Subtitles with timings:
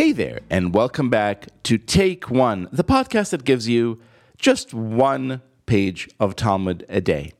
[0.00, 4.00] Hey there, and welcome back to Take One, the podcast that gives you
[4.38, 7.34] just one page of Talmud a day.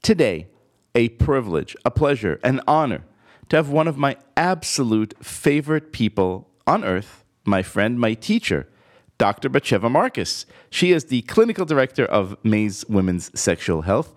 [0.00, 0.46] Today,
[0.94, 3.04] a privilege, a pleasure, an honor
[3.50, 8.66] to have one of my absolute favorite people on earth, my friend, my teacher,
[9.18, 9.50] Dr.
[9.50, 10.46] Bat Sheva Marcus.
[10.70, 14.14] She is the clinical director of Maze Women's Sexual Health.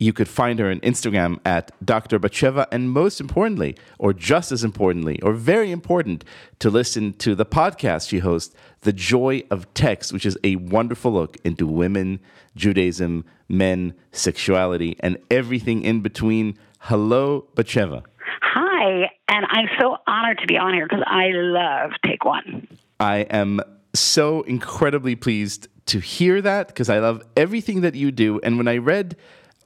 [0.00, 2.20] You could find her on Instagram at Dr.
[2.20, 2.66] Bat Sheva.
[2.70, 6.24] and most importantly, or just as importantly, or very important,
[6.60, 11.10] to listen to the podcast she hosts, The Joy of Text, which is a wonderful
[11.10, 12.20] look into women,
[12.54, 16.56] Judaism, men, sexuality, and everything in between.
[16.78, 18.04] Hello, Bat Sheva.
[18.40, 22.68] Hi, and I'm so honored to be on here because I love Take One.
[23.00, 23.60] I am
[23.94, 28.38] so incredibly pleased to hear that because I love everything that you do.
[28.44, 29.16] And when I read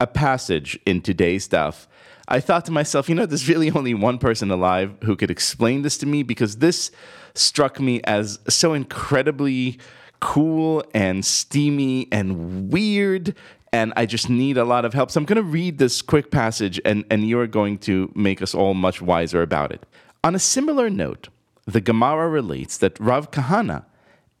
[0.03, 1.87] a passage in today's stuff,
[2.27, 5.81] I thought to myself, you know, there's really only one person alive who could explain
[5.81, 6.91] this to me because this
[7.35, 9.79] struck me as so incredibly
[10.19, 13.35] cool and steamy and weird.
[13.71, 15.09] And I just need a lot of help.
[15.09, 18.53] So I'm going to read this quick passage, and, and you're going to make us
[18.53, 19.83] all much wiser about it.
[20.23, 21.29] On a similar note,
[21.65, 23.85] the Gemara relates that Rav Kahana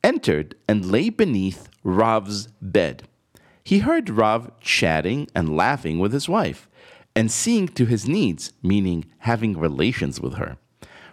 [0.03, 3.07] entered and lay beneath Rav's bed.
[3.63, 6.69] He heard Rav chatting and laughing with his wife
[7.15, 10.57] and seeing to his needs, meaning having relations with her.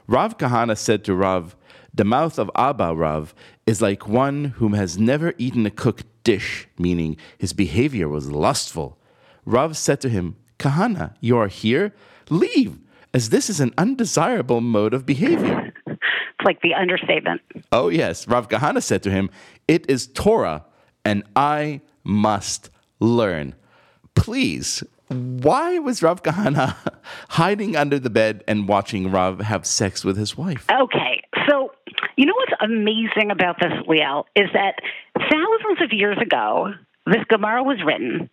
[0.07, 1.55] Rav Kahana said to Rav,
[1.95, 3.35] The mouth of Abba Rav
[3.67, 8.99] is like one whom has never eaten a cooked dish, meaning his behavior was lustful.
[9.45, 11.95] Rav said to him, Kahana, you are here?
[12.29, 12.79] Leave,
[13.15, 15.73] as this is an undesirable mode of behavior.
[15.87, 17.43] It's like the understatement.
[17.71, 18.27] Oh, yes.
[18.27, 19.31] Rav Kahana said to him,
[19.69, 20.65] It is Torah,
[21.05, 23.55] and I must learn.
[24.15, 26.77] Please, why was Rav Kahana
[27.31, 30.67] hiding under the bed and watching Rav have sex with his wife?
[30.71, 31.73] Okay, so
[32.17, 34.77] you know what's amazing about this, Liel, is that
[35.19, 36.73] thousands of years ago,
[37.07, 38.31] this Gemara was written.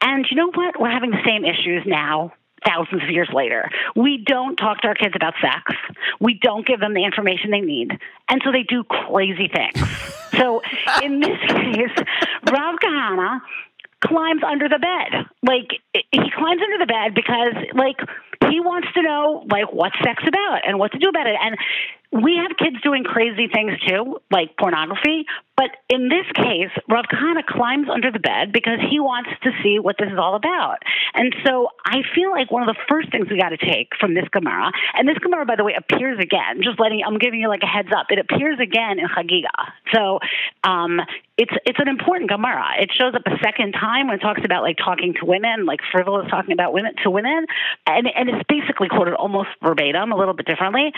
[0.00, 0.80] And you know what?
[0.80, 2.32] We're having the same issues now
[2.66, 3.70] thousands of years later.
[3.94, 5.72] We don't talk to our kids about sex.
[6.20, 7.98] We don't give them the information they need.
[8.28, 9.88] And so they do crazy things.
[10.36, 10.62] so
[11.02, 12.04] in this case,
[12.50, 13.40] Rav Kahana
[14.00, 15.26] climbs under the bed.
[15.42, 17.96] Like he climbs under the bed because like
[18.50, 21.36] he wants to know like what's sex about and what to do about it.
[21.40, 21.56] And
[22.12, 25.26] we have kids doing crazy things too, like pornography.
[25.56, 29.78] But in this case, Rav Kahana climbs under the bed because he wants to see
[29.78, 30.82] what this is all about.
[31.16, 34.14] And so I feel like one of the first things we got to take from
[34.14, 36.62] this Gemara, and this Gemara, by the way, appears again.
[36.62, 38.06] Just letting I'm giving you like a heads up.
[38.10, 39.72] It appears again in Chagiga.
[39.94, 40.20] So
[40.62, 41.00] um,
[41.36, 42.80] it's it's an important Gemara.
[42.80, 45.80] It shows up a second time when it talks about like talking to women, like
[45.92, 47.46] frivolous talking about women to women,
[47.86, 50.92] and and it's basically quoted almost verbatim, a little bit differently.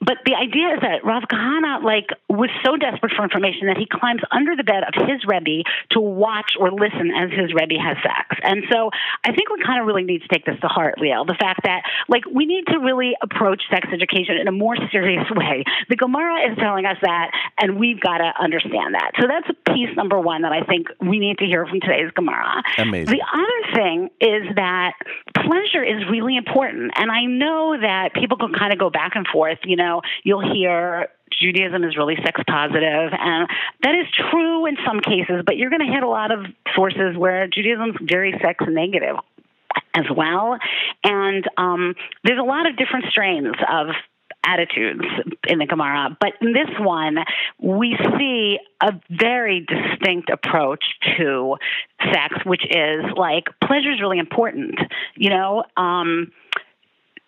[0.00, 3.86] But the idea is that Rav Kahana like was so desperate for information that he
[3.86, 7.96] climbs under the bed of his Rebbe to watch or listen as his Rebbe has
[8.00, 8.40] sex.
[8.42, 8.90] And so
[9.24, 11.26] I think we kind of really need to take this to heart, Liel.
[11.26, 15.28] The fact that like we need to really approach sex education in a more serious
[15.36, 15.64] way.
[15.88, 17.30] The Gemara is telling us that,
[17.60, 19.12] and we've got to understand that.
[19.20, 22.62] So that's piece number one that I think we need to hear from today's Gemara.
[22.78, 23.16] Amazing.
[23.16, 24.92] The other thing is that
[25.34, 29.26] pleasure is really important, and I know that people can kind of go back and
[29.26, 29.58] forth.
[29.64, 31.08] You know, you'll hear
[31.40, 33.48] Judaism is really sex positive, and
[33.82, 37.16] that is true in some cases, but you're going to hit a lot of sources
[37.16, 39.16] where Judaism is very sex negative
[39.94, 40.58] as well.
[41.04, 41.94] And um,
[42.24, 43.88] there's a lot of different strains of
[44.44, 45.04] attitudes
[45.46, 47.18] in the Gemara, but in this one,
[47.58, 50.84] we see a very distinct approach
[51.16, 51.56] to
[52.12, 54.78] sex, which is like pleasure is really important.
[55.14, 56.32] You know, um,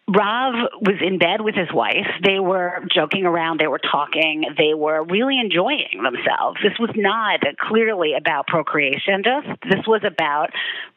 [0.07, 2.07] Rav was in bed with his wife.
[2.23, 3.59] They were joking around.
[3.59, 4.45] They were talking.
[4.59, 6.61] They were really enjoying themselves.
[6.63, 9.23] This was not clearly about procreation.
[9.25, 10.51] Just this was about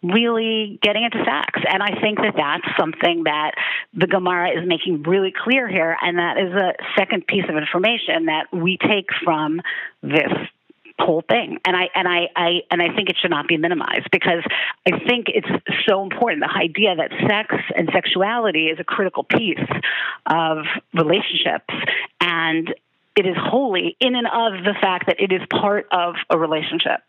[0.04, 1.64] really getting into sex.
[1.72, 3.52] And I think that that's something that
[3.94, 5.96] the Gemara is making really clear here.
[6.02, 9.62] And that is a second piece of information that we take from
[10.04, 10.34] this
[11.00, 11.60] whole thing.
[11.66, 14.44] And I and I, I and I think it should not be minimized because
[14.86, 15.48] I think it's
[15.88, 19.60] so important the idea that sex and sexuality is a critical piece
[20.26, 21.74] of relationships
[22.22, 22.74] and
[23.18, 27.02] it is wholly in and of the fact that it is part of a relationship.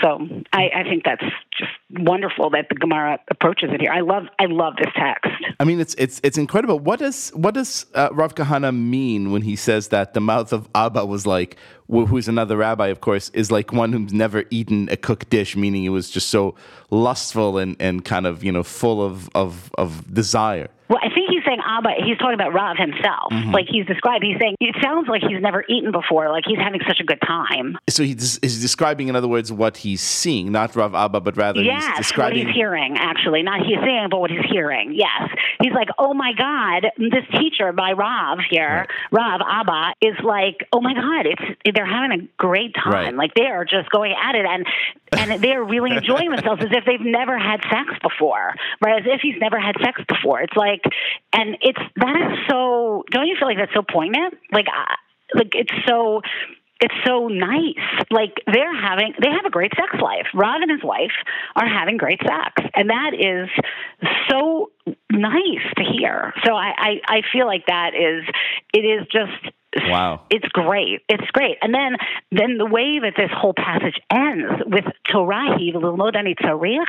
[0.00, 0.20] So
[0.52, 1.24] I, I, think that's
[1.58, 3.90] just wonderful that the Gemara approaches it here.
[3.90, 5.28] I love I love this text.
[5.58, 6.78] I mean, it's it's it's incredible.
[6.78, 10.68] What does what does uh, Rav Kahana mean when he says that the mouth of
[10.72, 11.56] Abba was like,
[11.88, 15.82] who's another rabbi, of course, is like one who's never eaten a cooked dish, meaning
[15.82, 16.54] it was just so
[16.90, 20.68] lustful and, and kind of you know full of of of desire.
[20.88, 21.90] Well, I think he's saying Abba.
[22.04, 23.32] He's talking about Rav himself.
[23.32, 23.50] Mm-hmm.
[23.50, 24.30] Like he's describing.
[24.30, 26.30] He's saying it sounds like he's never eaten before.
[26.30, 27.78] Like he's having such a good time.
[27.88, 31.84] So he's describing, in other words, what he's seeing, not Rav Abba, but rather yes,
[31.84, 32.96] he's describing what he's hearing.
[32.98, 34.94] Actually, not he's seeing, but what he's hearing.
[34.94, 35.30] Yes,
[35.60, 39.40] he's like, oh my God, this teacher by Rav here, right.
[39.40, 41.42] Rav Abba, is like, oh my God, it's
[41.74, 42.92] they're having a great time.
[42.92, 43.14] Right.
[43.14, 44.66] Like they are just going at it, and
[45.12, 49.00] and they're really enjoying themselves as if they've never had sex before, right?
[49.00, 50.40] As if he's never had sex before.
[50.40, 50.82] It's like,
[51.32, 53.04] and it's that is so.
[53.10, 54.34] Don't you feel like that's so poignant?
[54.52, 54.66] Like,
[55.34, 56.22] like it's so
[56.80, 58.06] it's so nice.
[58.10, 60.26] Like they're having, they have a great sex life.
[60.34, 61.12] Rav and his wife
[61.54, 63.48] are having great sex, and that is
[64.28, 64.70] so
[65.10, 66.34] nice to hear.
[66.44, 68.24] So I, I, I feel like that is,
[68.74, 70.22] it is just Wow.
[70.30, 71.00] It's great.
[71.08, 71.56] It's great.
[71.62, 71.96] And then
[72.30, 76.84] then the way that this whole passage ends with Torahi, Lilmodani Tzarich,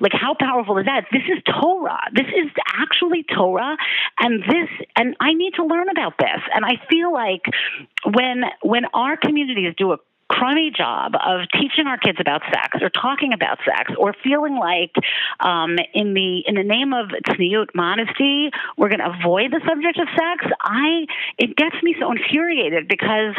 [0.00, 1.06] like how powerful is that?
[1.12, 2.00] This is Torah.
[2.14, 3.76] This is actually Torah
[4.20, 6.40] and this and I need to learn about this.
[6.54, 7.42] And I feel like
[8.04, 12.90] when when our communities do a crummy job of teaching our kids about sex or
[12.90, 14.92] talking about sex or feeling like
[15.40, 19.98] um, in the in the name of tzniut modesty we're going to avoid the subject
[19.98, 21.06] of sex i
[21.38, 23.34] it gets me so infuriated because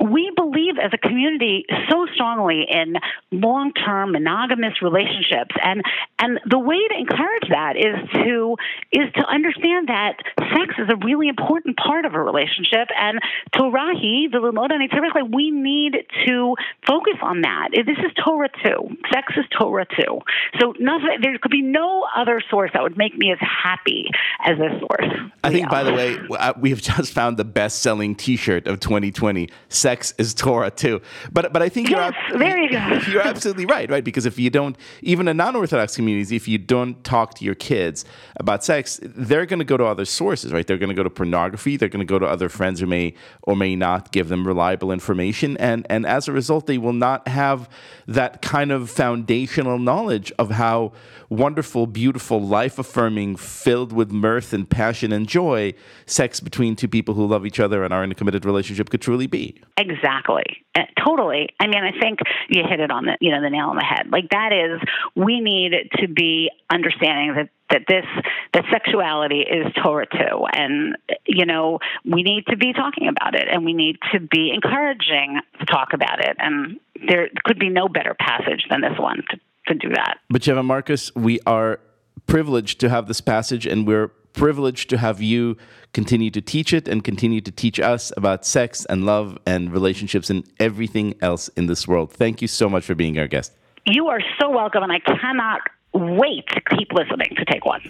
[0.00, 2.96] we believe as a community so strongly in
[3.30, 5.54] long-term monogamous relationships.
[5.62, 5.82] And
[6.18, 8.56] and the way to encourage that is to
[8.92, 10.16] is to understand that
[10.56, 12.88] sex is a really important part of a relationship.
[12.96, 13.20] And
[13.54, 14.88] torahi the lumodani
[15.30, 16.54] we need to
[16.86, 17.68] focus on that.
[17.72, 18.96] This is torah too.
[19.12, 20.20] Sex is torah too.
[20.58, 24.08] So nothing there could be no other source that would make me as happy
[24.44, 25.12] as this source.
[25.44, 25.68] I think yeah.
[25.68, 30.70] by the way uh, we've just found the best-selling t-shirt of 2020 sex is Torah
[30.70, 31.00] too.
[31.32, 33.00] But but I think yes, you're there you go.
[33.10, 34.04] you're absolutely right, right?
[34.04, 38.04] Because if you don't, even in non-Orthodox communities, if you don't talk to your kids
[38.36, 40.66] about sex, they're going to go to other sources, right?
[40.66, 41.76] They're going to go to pornography.
[41.76, 44.92] They're going to go to other friends who may or may not give them reliable
[44.92, 47.68] information, and and as a result, they will not have
[48.06, 50.92] that kind of foundational knowledge of how
[51.30, 55.72] wonderful, beautiful, life affirming, filled with mirth and passion and joy,
[56.04, 59.00] sex between two people who love each other and are in a committed relationship could
[59.00, 59.56] truly be.
[59.80, 60.44] Exactly.
[60.74, 61.48] Uh, totally.
[61.58, 62.18] I mean, I think
[62.50, 64.10] you hit it on the, you know, the nail on the head.
[64.10, 64.80] Like that is,
[65.16, 68.04] we need to be understanding that that this
[68.52, 73.46] that sexuality is Torah too, and you know we need to be talking about it,
[73.50, 77.88] and we need to be encouraging to talk about it, and there could be no
[77.88, 80.18] better passage than this one to to do that.
[80.30, 81.78] Bat Sheva Marcus, we are
[82.26, 85.56] privileged to have this passage, and we're privileged to have you
[85.92, 90.30] continue to teach it and continue to teach us about sex and love and relationships
[90.30, 92.12] and everything else in this world.
[92.12, 93.52] Thank you so much for being our guest.
[93.86, 95.62] You are so welcome, and I cannot
[95.92, 97.80] wait to keep listening to Take One.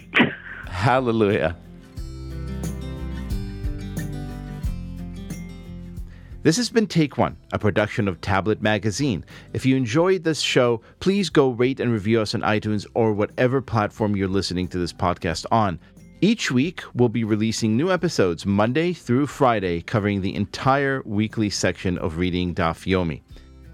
[0.67, 1.55] Hallelujah.
[6.43, 9.23] This has been Take One, a production of Tablet Magazine.
[9.53, 13.61] If you enjoyed this show, please go rate and review us on iTunes or whatever
[13.61, 15.79] platform you're listening to this podcast on.
[16.23, 21.97] Each week, we'll be releasing new episodes Monday through Friday, covering the entire weekly section
[21.97, 23.23] of Reading Daf Yomi.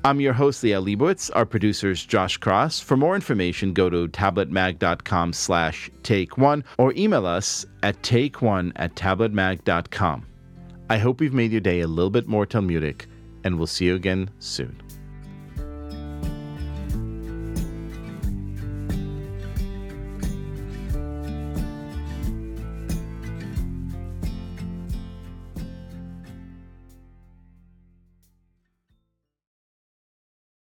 [0.06, 1.30] I'm your host, Liel Leibovitz.
[1.36, 2.80] Our producer's Josh Cross.
[2.80, 8.72] For more information, go to tabletmag.com slash take one or email us at take one
[8.78, 10.26] at tabletmag.com.
[10.90, 13.08] I hope we've made your day a little bit more Talmudic,
[13.44, 14.87] and we'll see you again soon.